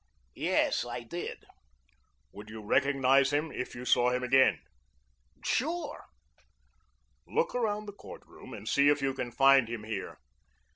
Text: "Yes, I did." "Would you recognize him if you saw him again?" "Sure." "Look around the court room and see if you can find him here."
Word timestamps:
"Yes, 0.33 0.83
I 0.83 1.01
did." 1.01 1.45
"Would 2.31 2.49
you 2.49 2.63
recognize 2.65 3.31
him 3.31 3.51
if 3.51 3.75
you 3.75 3.85
saw 3.85 4.09
him 4.09 4.23
again?" 4.23 4.57
"Sure." 5.45 6.05
"Look 7.27 7.53
around 7.53 7.85
the 7.85 7.93
court 7.93 8.23
room 8.25 8.51
and 8.51 8.67
see 8.67 8.89
if 8.89 9.03
you 9.03 9.13
can 9.13 9.29
find 9.31 9.67
him 9.69 9.83
here." 9.83 10.17